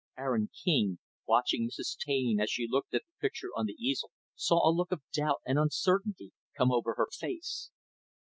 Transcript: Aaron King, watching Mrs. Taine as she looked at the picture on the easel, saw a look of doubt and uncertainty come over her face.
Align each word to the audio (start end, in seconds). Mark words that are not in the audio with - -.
Aaron 0.17 0.49
King, 0.65 0.97
watching 1.27 1.67
Mrs. 1.67 1.95
Taine 2.03 2.39
as 2.41 2.49
she 2.49 2.65
looked 2.67 2.95
at 2.95 3.03
the 3.03 3.21
picture 3.27 3.49
on 3.55 3.67
the 3.67 3.73
easel, 3.79 4.09
saw 4.33 4.67
a 4.67 4.73
look 4.73 4.91
of 4.91 5.03
doubt 5.13 5.41
and 5.45 5.59
uncertainty 5.59 6.31
come 6.57 6.71
over 6.71 6.95
her 6.95 7.09
face. 7.15 7.69